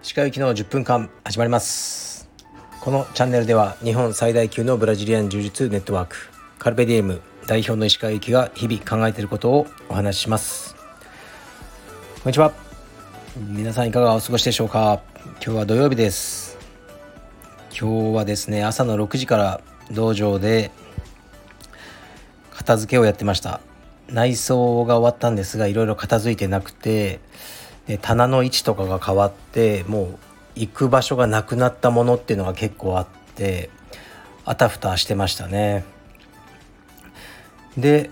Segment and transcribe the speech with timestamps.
[0.00, 2.30] 歯科行きの10分間始まります。
[2.80, 6.16] このチャンネルでは日本最大級のブラジリアン柔術ネットワーク
[6.58, 10.74] カルベディエム代表の石川行きが日々考えていることをお話しします。
[10.76, 10.80] こ
[12.24, 12.54] んにちは。
[13.36, 15.02] 皆さんいかがお過ごしでしょうか？
[15.44, 16.56] 今日は土曜日です。
[17.78, 19.60] 今日はですね朝の6時から
[19.90, 20.70] 道場で
[22.50, 23.60] 片付けをやってました。
[24.12, 27.20] 内装が終わったんですがいろいろ片付いてなくて
[27.86, 30.18] で棚の位置とかが変わってもう
[30.54, 33.70] 行く場所がなくなったものっていうのが結構あって
[34.44, 35.84] あたふたしてましたね。
[37.76, 38.10] で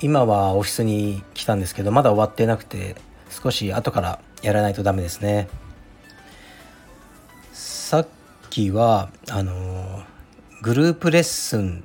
[0.00, 2.96] 今はオフィスに来たんですけどまだ終わってなくて
[3.30, 5.48] 少し後からやらないとダメですね。
[7.52, 8.08] さっ
[8.50, 10.02] きはあの
[10.62, 11.84] グループレッスン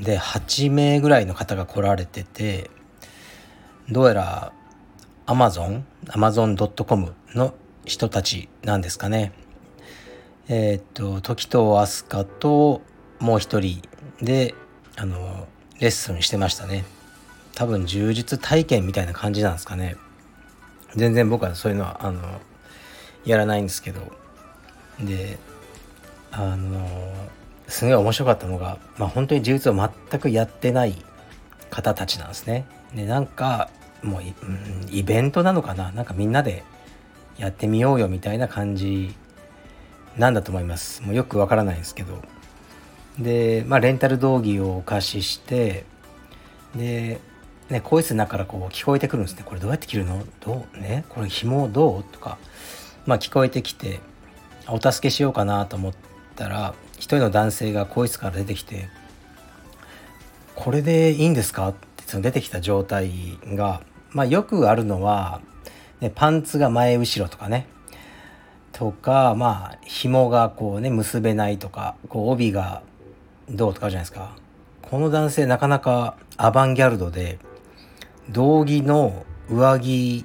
[0.00, 2.70] で8名ぐらいの方が来られてて
[3.88, 4.52] どうやら
[5.26, 9.32] Amazon、Amazon.com の人たちなんですかね。
[10.48, 12.82] えっ、と、時と飛鳥と
[13.20, 13.82] もう一人
[14.20, 14.54] で、
[14.96, 15.46] あの、
[15.80, 16.84] レッスンしてましたね。
[17.54, 19.96] 多分充実体験みたいな感じなんですかね。
[20.94, 22.40] 全然僕はそういうのは、あの、
[23.24, 24.00] やらないんですけど。
[25.00, 25.38] で、
[26.30, 26.86] あの、
[27.68, 30.94] すごい面白かったのが、まあ本当に充実を全くやってない
[31.70, 32.66] 方たちなんですね。
[32.94, 33.70] で、なんか、
[34.02, 35.90] もううんイベントなのかな？
[35.92, 36.62] なんかみんなで
[37.38, 39.14] やってみようよみたいな感じ
[40.18, 41.02] なんだと思います。
[41.02, 42.22] もうよくわからないんですけど。
[43.18, 45.86] で、まあ、レンタル道着をお貸しして
[46.74, 47.20] で、
[47.70, 50.22] ね、更衣室の中からこう聞こえてくるんですねこれどうやって着るの？
[50.40, 50.78] どう？
[50.78, 51.04] ね？
[51.08, 52.04] これ紐どう？
[52.04, 52.38] とか
[53.06, 54.00] まあ聞こえてきて
[54.68, 55.94] お助けしようかなと思っ
[56.36, 58.88] たら一人の男性が更衣室から出てきて
[60.54, 63.10] 「これでいいんですか?」ってその出てきた状態
[63.44, 65.40] がまあよくあるのは、
[66.00, 67.66] ね、パンツが前後ろとかね。
[68.72, 72.82] とかまあ紐がこうね結べないとかこう帯が
[73.48, 74.36] どうとかあるじゃないですか。
[74.82, 77.38] この男性なかなかアバンギャルドで
[78.30, 80.24] 道着の上着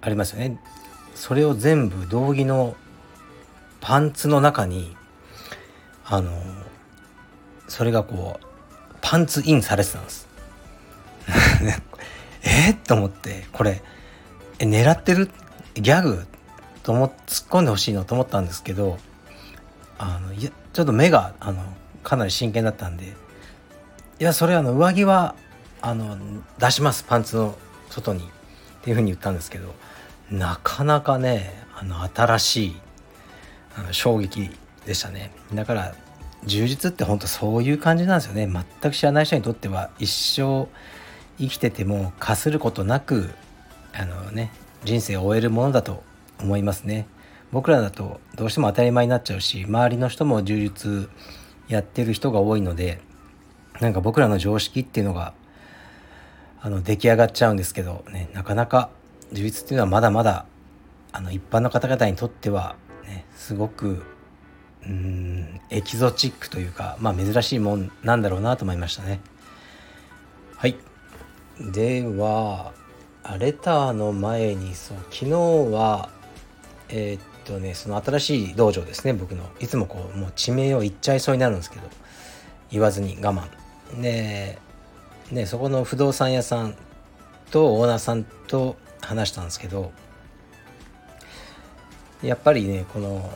[0.00, 0.58] ありますよね。
[1.14, 2.74] それを全部道着の
[3.80, 4.96] パンツの中に
[6.04, 6.30] あの
[7.68, 8.46] それがこう
[9.00, 10.28] パンツインされてたんです。
[12.42, 13.82] えっと思ってこれ
[14.58, 15.30] え狙ってる
[15.74, 16.26] ギャグ
[16.82, 18.98] と思突っ込んでほしいのと思ったんですけど
[19.98, 21.62] あのいやちょっと目があの
[22.02, 23.10] かなり真剣だったんでい
[24.18, 25.34] やそれあの上着は
[25.80, 26.16] あの
[26.58, 27.56] 出しますパンツの
[27.90, 28.24] 外にっ
[28.82, 29.74] ていうふうに言ったんですけど
[30.30, 32.76] なかなかねあの新しい
[33.76, 34.50] あの衝撃
[34.86, 35.32] でしたね。
[35.54, 35.94] だから
[36.44, 38.46] 充実って本当そういう感じなんですよね。
[38.46, 40.68] 全く知らない人にとっては一生
[41.38, 43.30] 生きててもかすることなく
[43.92, 44.50] あのね
[44.84, 46.02] 人生を終えるものだと
[46.40, 47.06] 思いますね。
[47.52, 51.10] 僕らだとどうしても当たり前になっちゃうし周りの人も充実
[51.68, 53.00] やってる人が多いので
[53.80, 55.34] なんか僕らの常識っていうのが
[56.62, 58.90] あの出来上がっちゃうんですけどねなかなか
[59.32, 60.46] 充実っていうのはまだまだ
[61.12, 64.02] あの一般の方々にとってはねすごく
[64.86, 69.20] うんエキゾチックというかまあ珍しいもんなんだろうなと思いましたね。
[70.56, 70.76] はい。
[71.58, 72.72] では
[73.38, 76.10] レターの前にそう昨日は
[76.88, 79.44] えー、っとねその新しい道場ですね僕の。
[79.60, 81.88] いつもこうもう地名を言っちゃいそうになるんですけど
[82.70, 84.02] 言わずに我慢。
[84.02, 84.58] で
[85.30, 86.74] ねそこの不動産屋さん
[87.50, 89.92] とオーナーさんと話したんですけど
[92.22, 93.30] やっぱりねこの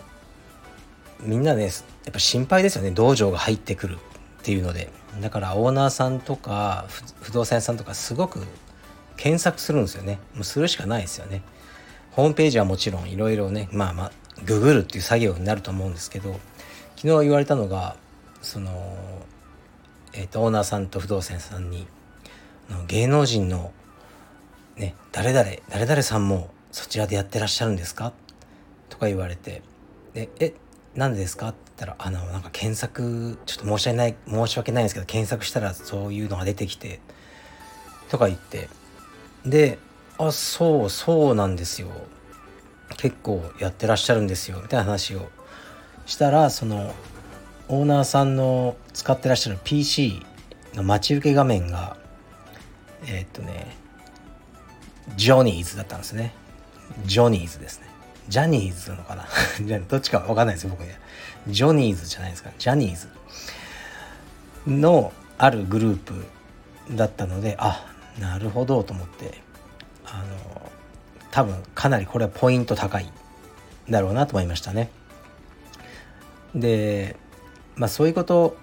[1.21, 1.71] みんなねや
[2.11, 2.91] っぱ心配ですよね。
[2.91, 3.99] 道場が入ってくるっ
[4.43, 4.91] ていうので。
[5.21, 6.85] だからオーナーさんとか
[7.23, 8.41] 不動産屋さんとかすごく
[9.17, 10.19] 検索するんですよね。
[10.35, 11.41] もうするしかないですよね。
[12.11, 14.13] ホームページはもちろんいろいろねまあまあ
[14.45, 16.39] ググるっていう作業になると思うんですけど
[16.97, 17.97] 昨日言われたのが
[18.43, 18.97] その、
[20.13, 21.87] えーと、オーナーさんと不動産屋さんに
[22.87, 23.73] 芸能人の
[24.77, 28.13] ね誰々誰々さんもそちらでやってらっしゃるんですか？
[28.91, 29.63] とか言われて。
[30.13, 30.53] でえ
[30.97, 31.49] なんでですか？
[31.49, 37.01] って言ったら、あの、なんか検索、ちょっと申し訳ない、申し訳ないんですけど、検索したらそういうのが出てきて、
[38.09, 38.69] とか言って、
[39.45, 39.79] で、
[40.19, 41.89] あ、そう、そうなんですよ。
[42.97, 45.29] 結構やってらっしゃるんですよ、みたいな話を
[46.07, 46.95] したら、その、
[47.69, 50.25] オーナーさんの使ってらっしゃる PC
[50.75, 51.97] の待ち受け画面が、
[53.07, 53.77] えー、っとね、
[55.17, 56.33] ジョニーズだったんですね。
[57.05, 57.86] ジョニーズですね。
[58.29, 59.27] ジャニーズなのかな？
[59.89, 60.99] どっちかわかんないですよ、僕ね。
[61.49, 62.51] ジョニーズじゃないですか。
[62.59, 63.09] ジャニーズ
[64.67, 66.27] のあるグループ
[66.97, 67.87] だったので、あ、
[68.21, 69.43] なるほどと思って
[70.05, 70.71] あの
[71.31, 73.11] 多分かなりこれはポイント高い
[73.91, 74.91] だろうなと思いましたね。
[76.55, 77.17] で
[77.77, 78.57] まあそういうこと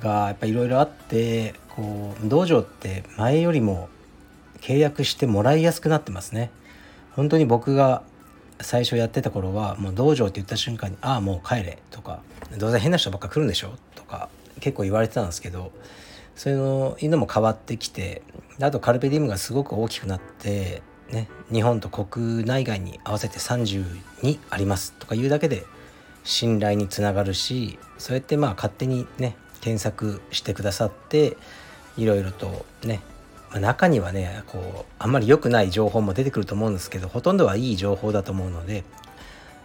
[0.00, 3.88] がやっぱいろいろあってこう道場って前よりも
[4.60, 6.50] 契約してもらいやすくなってますね。
[7.12, 8.02] 本当に僕が
[8.62, 12.22] 最初やってた頃はもう道場って言った瞬間に「ああもう帰れ」とか
[12.58, 14.28] 「どうせ変な人ばっか来るんでしょ」とか
[14.60, 15.72] 結構言われてたんですけど
[16.36, 18.22] そういうのも変わってきて
[18.60, 25.64] あとカルペディウムがすごく大きくなってね日本と国内外に合わせて32ありますとか言うだけで
[26.24, 31.36] 信頼につながるしそうやってまあ勝手にね検索してくださって
[31.96, 33.00] いろいろとね
[33.50, 38.84] まあ、中にはねこうあんまり良くない情報も出てくると思うんですけどほとんどはいい情報だと思うので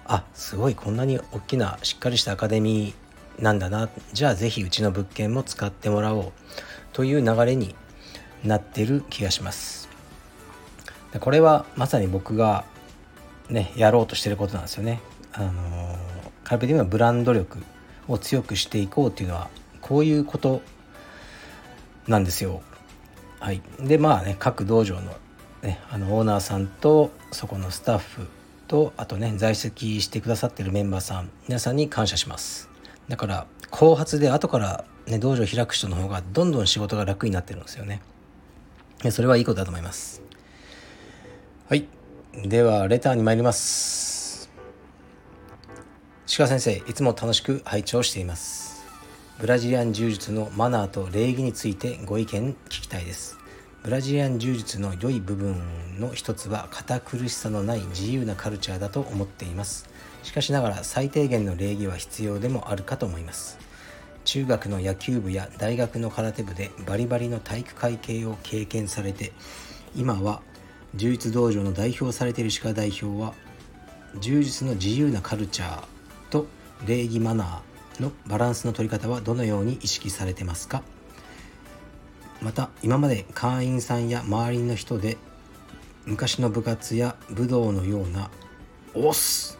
[0.05, 6.31] あすごいこんなに大きなしっかりしたアカデミーなんだなじゃあ是非うちの物件も使ってもらおう
[6.93, 7.75] という流れに
[8.43, 9.89] なってる気がします。
[11.11, 12.63] でこれはまさに僕が
[13.49, 15.01] ねやろうとしてることなんですよね。
[15.33, 15.97] あの
[16.43, 17.63] カルペディムはブランド力
[18.07, 19.49] を強くしていこうっていうのは
[19.81, 20.61] こういうこと
[22.07, 22.61] なんですよ。
[23.45, 25.15] はい、でまあね各道場の,、
[25.61, 28.27] ね、あのオーナーさんとそこのスタッフ
[28.67, 32.69] とあとね在籍してくださってるメンバーさん皆さんに感謝します。
[33.07, 38.01] だから後発で後から、ね、道場開く人の方がどんどん仕事が楽になってるんですよね。
[39.11, 40.23] それはいいことだと思います。
[41.69, 41.87] はい。
[42.33, 44.49] ではレターに参ります。
[46.35, 48.64] 鹿先生いつも楽しく拝聴しています。
[49.37, 53.37] ブラジリアン柔術のマナーと礼儀についてご意見聞きたいです。
[53.83, 59.89] ブラジリアン柔術の良い部分の一つは堅苦しさのない自由なカルチャーだと思っています。
[60.23, 63.59] しかしながら最低限の礼儀は必要でもあるかと思います。
[64.23, 69.33] 中学の野球部や大学の空手部でバリバリの体育会系を経験されて
[69.97, 70.41] 今は
[70.95, 73.33] 柔術道場の代表されている鹿代表は
[74.17, 75.83] 柔術の自由なカルチャー
[76.29, 76.47] と
[76.87, 80.83] 礼儀マナーのバランスの取り方はどのように意識されてますか？
[82.41, 85.17] また今まで会員さんや周りの人で
[86.05, 88.29] 昔の部活や武道のような
[88.93, 89.57] 「押す!」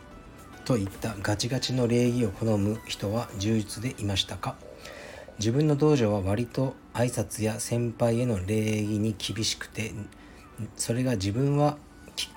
[0.65, 4.55] といったガチガチの礼儀を好む人は充実でいましたか？
[5.39, 9.93] 自分の道場は割と挨拶や先輩への礼儀に厳しくて
[10.77, 11.77] それが自分は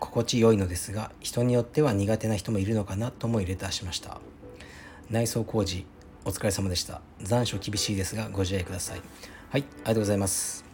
[0.01, 4.21] 心地よいのですが人によっては苦手な人もいるのかなとも入れたしました
[5.10, 5.87] 内装工事
[6.25, 7.00] お疲れ様でした。
[7.22, 9.00] 残暑厳しいですがご自愛ください。
[9.49, 10.64] はいありがとうございます。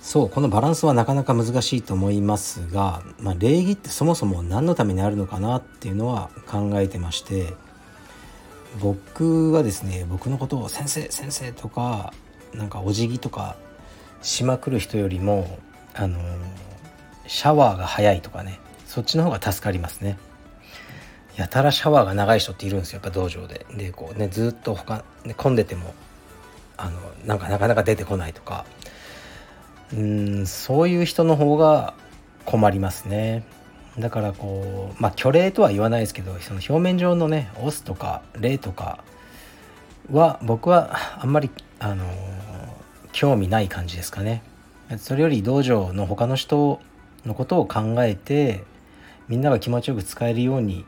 [0.00, 7.54] そうこのバランスはなかなか難しいと思いますが、まあ、礼儀ってそもそも何のためにあるのかなっていうのは考えてまして
[8.80, 12.12] 僕はですね僕のことを先生先生とか
[12.52, 13.56] なんかお辞儀とか
[14.22, 15.58] しまくる人よりも
[15.94, 16.20] あの
[17.26, 20.18] シャワーが早いとかねそっちの方が助かりますね。
[21.36, 23.66] やたらシャワーが長い人っているんですよやっぱ道場で。
[23.76, 25.94] でこうねずっと他、ね、混んでても
[26.76, 28.64] あのなんかなかなか出てこないとか
[29.92, 31.94] うんそういう人の方が
[32.44, 33.44] 困りますね。
[33.98, 39.04] だからこうまあ虚礼とは言わないですけどその表面上のね押すとか礼とか
[40.10, 42.04] は僕はあんまりあの
[43.12, 44.42] 興味ない感じですかね。
[44.98, 46.80] それより道場の他の人
[47.24, 48.64] のことを考えて
[49.28, 50.84] みんなが気持ちよく使えるように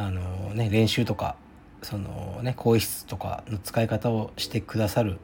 [0.00, 1.36] あの、ね、練習とか
[1.82, 5.18] その、ね、更衣室とかの使い方をしてくださる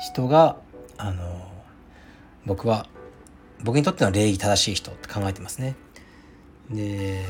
[0.00, 0.56] 人が
[0.98, 1.50] あの
[2.44, 2.86] 僕は
[3.62, 5.76] 僕にとっての礼儀正しい人って考えてますね。
[6.70, 7.24] で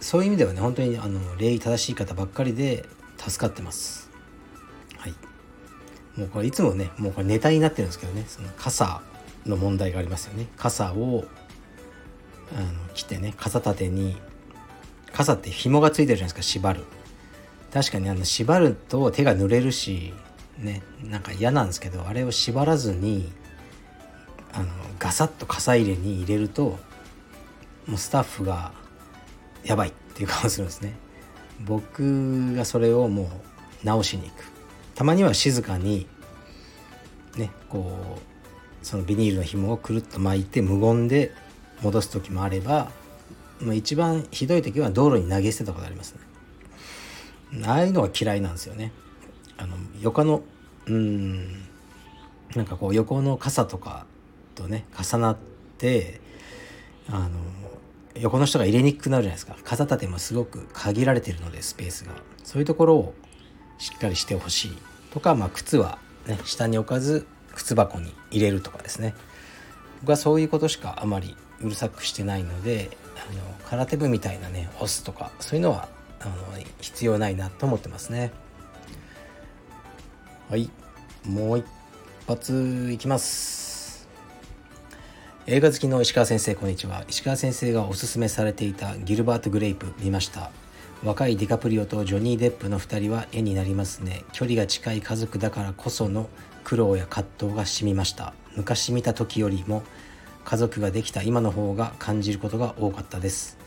[0.00, 2.84] そういう意味ではね本当にあの礼儀正しい方ばっかりで
[3.18, 4.10] 助かってます。
[4.98, 5.14] はい。
[6.18, 9.02] もうこれいつもねもうこれネタになってるんですけどねその傘
[9.44, 10.48] の問題がありますよね。
[10.56, 11.26] 傘を
[12.56, 14.16] あの着てね傘立てに
[15.16, 16.84] 傘って紐がついてるじゃないですか縛る。
[17.72, 20.12] 確かにあの縛ると手が濡れるし
[20.58, 23.32] ねなんか嫌なんですけどあれを縛らずに
[24.52, 24.68] あの
[24.98, 26.78] ガサッと傘入れに入れると
[27.86, 28.72] もうスタッフが
[29.64, 30.94] やばいっていう顔するんですね。
[31.64, 34.44] 僕がそれをもう直しに行く。
[34.94, 36.06] たまには静かに
[37.38, 38.18] ねこ
[38.82, 41.32] うそのビニールの紐をくるっと巻いて無言で
[41.80, 42.90] 戻す時もあれば
[43.60, 46.14] まあ、一番ひどい時は道路に投げ捨てたことあります
[47.52, 47.66] ね。
[47.66, 48.92] ああいうのが嫌いなんですよね。
[49.56, 50.42] あの横の
[50.86, 51.46] うん
[52.54, 54.06] なんかこう横の傘とか
[54.54, 55.36] とね重なっ
[55.78, 56.20] て
[57.08, 57.30] あの
[58.14, 59.56] 横の人が入れにくくなるじゃないですか。
[59.64, 62.12] 傘立てもすごく限られてるのでスペースが。
[62.44, 63.14] そういうところを
[63.78, 64.76] しっかりしてほしい
[65.10, 69.14] とか、まあ、靴はね下に置かず靴箱に入れるとかですね。
[70.00, 72.96] 僕はそういうことしかあまりうるさくしてないので
[73.30, 75.88] あの空手部みたいなね押すとかそういうのは
[76.20, 76.34] あの
[76.80, 78.32] 必要ないなと思ってますね。
[80.48, 80.70] はい。
[81.24, 81.66] もう一
[82.26, 84.08] 発いきます。
[85.46, 87.04] 映画好きの石川先生こんにちは。
[87.08, 90.50] 石川先生がおすすめされていたギルバート・グレイプ見ました。
[91.04, 94.24] 若いディカプリオとジョニー・デップの2人は絵になりますね。
[94.32, 96.28] 距離が近い家族だからこその
[96.64, 98.34] 苦労や葛藤が染みました。
[98.56, 99.82] 昔見た時よりも
[100.44, 103.58] 家族ができた今の方が感じることが多かったです。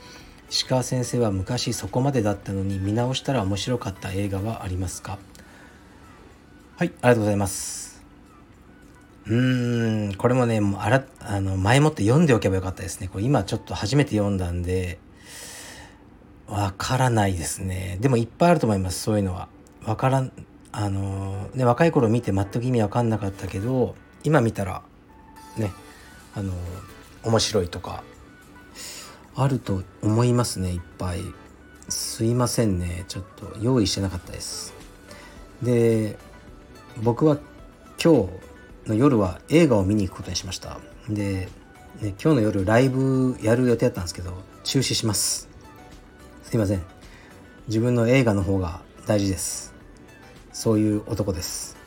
[0.49, 5.19] 石川先生は昔そこまでだったのに見直したら面白かった映画はありますか？
[6.77, 8.03] はいありがとうございます。
[9.27, 13.09] うーんこれもねもうあらあの前もって読んでおけばよかったですね。
[13.09, 14.97] これ今ちょっと初めて読んだんで
[16.47, 17.99] わからないですね。
[18.01, 19.49] でもいっぱいあると思いますそういうのは。
[19.85, 20.31] わからん
[20.71, 24.81] あのね若い頃見て全く意味わかんなかったけど今見たら
[25.57, 25.71] ね
[26.35, 26.53] あの
[27.23, 28.03] 面白いとか
[29.35, 31.21] あると思いますねいっぱい。
[31.87, 34.73] すいませんねちょっと用意してなかったです。
[35.63, 36.17] で
[37.01, 37.37] 僕は
[38.01, 38.27] 今
[38.85, 40.79] 日の夜は映画を見に行くことにしました。
[41.09, 41.49] で、
[42.01, 44.33] ね、今日の夜ライブやる予定だったんですけど
[44.63, 45.49] 中止します。
[46.43, 46.83] すいません。
[47.67, 49.73] 自分の映画の方が大事です。
[50.53, 51.78] そういう男です。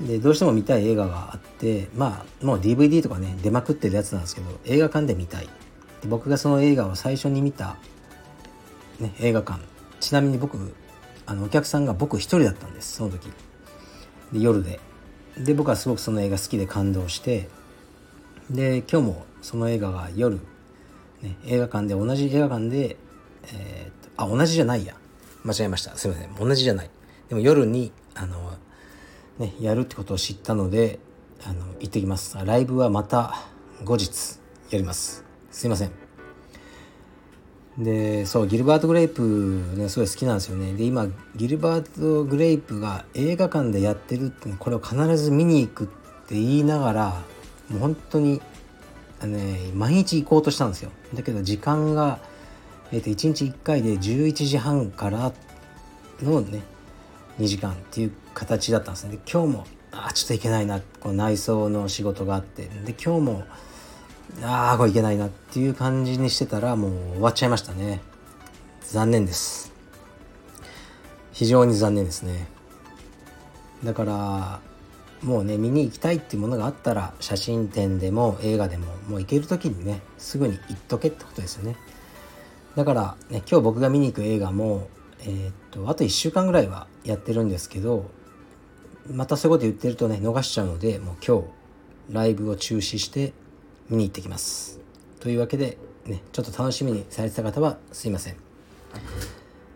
[0.00, 5.48] でどうしても見たい映画があってまあもう DVD とかね出まくってるやつなんですけど映画館で見たい。
[6.02, 7.76] で僕がその映画を最初に見た、
[9.00, 9.60] ね、映画館。
[10.00, 10.74] ちなみに僕
[11.24, 13.30] あのお客さんが僕一人だったんですその時。
[14.32, 14.80] で夜で。
[15.38, 17.48] で僕はすごくその映画好きで感動して
[18.48, 20.36] で今日もその映画が夜、
[21.20, 22.96] ね、映画館で同じ映画館で
[23.52, 24.94] えー、っとあ同じじゃないや。
[25.44, 25.96] 間違えました。
[25.96, 26.34] すいません。
[26.34, 26.90] 同じじゃない。
[27.28, 28.52] でも夜にあの
[29.38, 30.98] ねやるってことを知ったので
[31.44, 32.36] あの行ってきます。
[32.44, 33.34] ライブはまた
[33.84, 34.38] 後日
[34.70, 35.24] やります。
[35.50, 35.92] すいません。
[37.78, 40.72] でそうギルバート・グレイプねすごい好きなんですよね。
[40.72, 45.86] で今ギルバート・グレイプが映画館でやってるってこれを必ず見に行くっ
[46.26, 47.22] て言いながら
[47.68, 48.40] もう本当に、
[49.22, 50.90] ね、毎日行こうとしたんですよ。
[51.14, 52.18] だけど時間が
[52.92, 55.32] えー、と1日1回で11時半から
[56.22, 56.62] のね
[57.38, 59.12] 2時間っていう形だったんですね。
[59.12, 60.80] で今日もあちょっといけないな。
[61.00, 62.66] この内装の仕事があって。
[62.84, 63.44] で今日も
[64.42, 68.02] ああこれいけないなっていう感じにしてたらもう終わっちゃいましたね。
[68.82, 69.72] 残念です。
[71.32, 72.46] 非常に残念ですね。
[73.82, 74.60] だから
[75.22, 81.76] もうね見に行きたいっていうものがあったら写真展でも映画でももう行ける時にねすぐに行っとけってことですよね。
[82.74, 84.88] だから、ね、今日僕が見に行く映画も、
[85.20, 88.10] えー、っとあと1週間ぐらいはやってるんですけど
[89.12, 91.44] またそういうこと言ってるとね逃しちゃうのでもう今日
[92.10, 93.32] ライブを中止して
[93.88, 94.80] 見に行ってきます。
[95.20, 98.36] というわけで、ね、ちょっと楽しみにされてた方はすいません。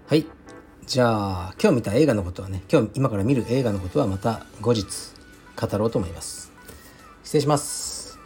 [0.06, 0.26] はい。
[0.87, 4.87] じゃあ今日見た映画のことはね今日今から見る映画のことはまた後日
[5.56, 6.52] 語ろうと思います。
[7.22, 8.18] 失礼します。